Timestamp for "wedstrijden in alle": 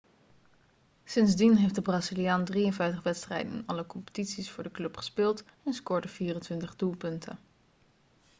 3.03-3.85